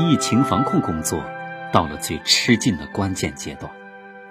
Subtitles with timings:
[0.00, 1.22] 疫情防控工作
[1.72, 3.70] 到了最吃劲的关键阶段，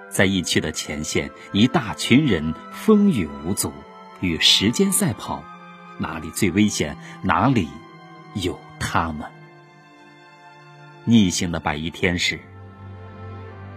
[0.08, 3.72] 在疫区的前线，一大群人风雨无阻，
[4.20, 5.44] 与时间赛跑，
[5.98, 7.68] 哪里最危险，哪里
[8.34, 9.28] 有他们。
[11.04, 12.38] 逆行的白衣天使。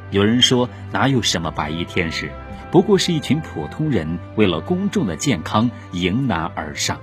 [0.09, 2.31] 有人说，哪有什么白衣天使，
[2.71, 6.99] 不过是一群普通人为了公众的健康迎难而上。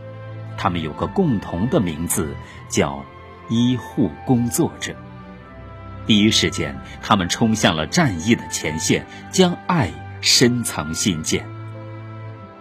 [0.58, 2.34] 他们有个共同的名字，
[2.68, 3.04] 叫
[3.50, 4.94] 医护工作者。
[6.06, 9.90] 第一时间，他们冲向了战役的前线，将爱
[10.20, 11.44] 深藏心间。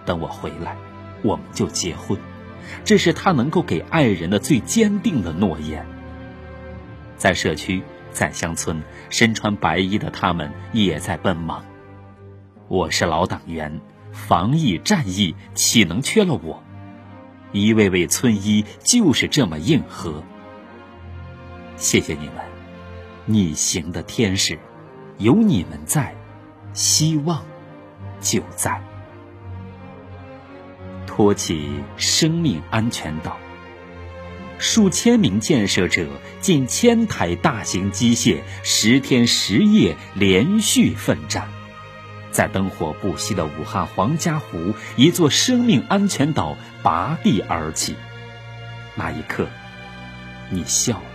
[0.05, 0.75] 等我回来，
[1.21, 2.19] 我们就结婚。
[2.83, 5.85] 这是他能够给爱人的最坚定的诺言。
[7.17, 7.81] 在社区，
[8.11, 11.63] 在乡村，身穿白衣的他们也在奔忙。
[12.67, 13.79] 我是老党员，
[14.11, 16.63] 防疫战役岂能缺了我？
[17.51, 20.23] 一位位村医就是这么硬核。
[21.79, 22.35] 谢谢你们，
[23.25, 24.59] 逆行的天使，
[25.17, 26.13] 有你们在，
[26.73, 27.41] 希望
[28.19, 28.81] 就在。
[31.07, 33.37] 托起生命安全岛。
[34.57, 36.05] 数千名建设者，
[36.41, 41.47] 近千台大型机械，十天十夜连续奋战，
[42.29, 47.95] 在灯火不息的武汉黄家湖，一座生命安全岛拔地而起。
[48.95, 49.47] 那一刻，
[50.49, 51.08] 你笑了，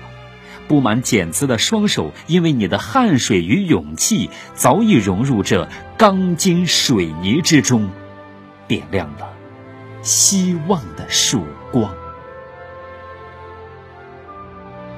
[0.66, 7.90] 布满茧子的双手，因为你的汗水与勇气，早已融入这钢筋水泥之中，
[8.66, 9.30] 点亮了
[10.02, 11.94] 希望的曙光。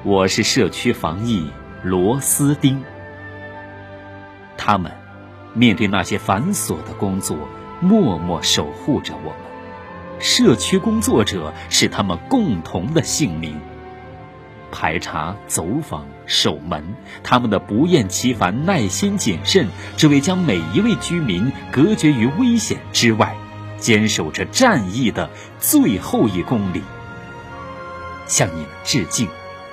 [0.03, 1.49] 我是社区防疫
[1.83, 2.81] 螺丝钉，
[4.57, 4.91] 他们
[5.53, 7.37] 面对那些繁琐的工作，
[7.81, 9.39] 默默守护着我们。
[10.19, 13.59] 社区工作者是他们共同的姓名。
[14.79, 16.93] 排查、走访、守门，
[17.23, 19.67] 他们的不厌其烦、耐心谨慎，
[19.97, 23.35] 只为将每一位居民隔绝于危险之外，
[23.79, 26.83] 坚守着战役的最后一公里。
[28.27, 29.27] 向你们致敬。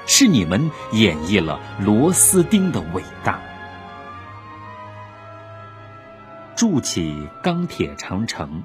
[0.07, 3.41] 是你们演绎了螺丝钉的伟大，
[6.55, 8.63] 筑起钢铁长城。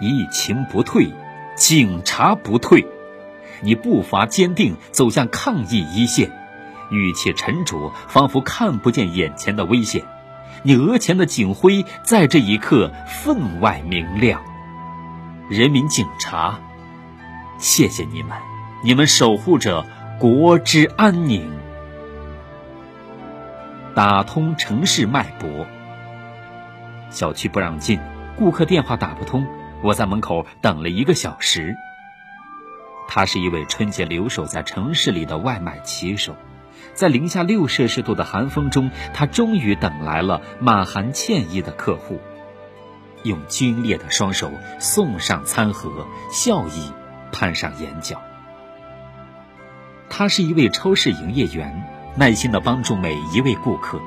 [0.00, 1.12] 疫情不退，
[1.56, 2.86] 警察不退，
[3.64, 6.30] 你步伐坚定走向抗疫一线，
[6.90, 10.04] 语气沉着，仿佛看不见眼前的危险。
[10.62, 14.42] 你额前的警徽在这一刻分外明亮。
[15.48, 16.60] 人民警察，
[17.58, 18.38] 谢谢你们，
[18.82, 19.84] 你们守护着。
[20.20, 21.50] 国之安宁，
[23.96, 25.66] 打通城市脉搏。
[27.10, 27.98] 小区不让进，
[28.36, 29.44] 顾客电话打不通，
[29.82, 31.76] 我在门口等了一个小时。
[33.08, 36.34] 他是一位春节留守在城市里的外卖骑手，
[36.94, 42.20] 在零下六摄氏度的寒风中，他终于等来了满含歉意的客户，
[43.22, 46.92] 用皲裂的双手送上餐盒，笑意
[47.30, 48.20] 攀上眼角。
[50.10, 51.86] 他是一位超市营业员，
[52.16, 54.00] 耐心地帮助每一位顾客。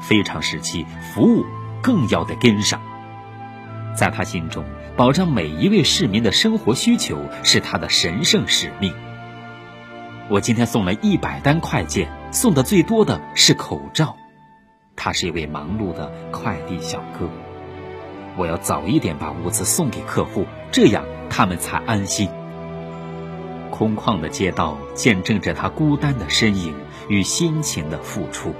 [0.00, 1.44] 非常时期，服务
[1.82, 2.80] 更要得跟上。
[3.94, 4.64] 在他心中，
[4.96, 8.94] 保障每一位市民的生活需求是他的神圣使命。
[10.30, 14.16] 我今天送了一百单快件，送的最多的是口罩。
[14.96, 17.28] 他是一位忙碌的快递小哥。
[18.38, 22.30] 我要早一点把物资送给客户，这样他们才安心。
[23.70, 26.74] 空旷的街道见证着他孤单的身影
[27.10, 28.54] 与辛勤的付出。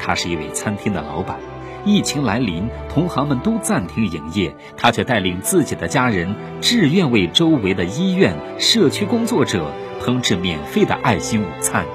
[0.00, 1.38] 他是一位餐厅的老板，
[1.86, 9.70] 疫情来临，同行们都暂停营业，他却带领自己的家人，志愿为周围的医院、社区工作者
[10.02, 11.86] 烹制免费的爱心午餐。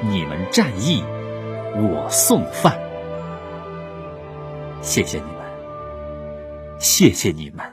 [0.00, 1.04] 你们战役，
[1.76, 2.76] 我送饭。
[4.80, 5.44] 谢谢你们，
[6.78, 7.64] 谢谢你们，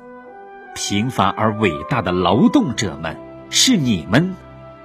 [0.75, 3.17] 平凡而伟大的劳动者们。
[3.49, 4.35] 是你们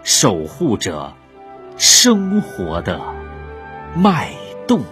[0.04, 1.14] 守护着
[1.76, 3.00] 生活的
[3.96, 4.30] 脉
[4.68, 4.82] 动。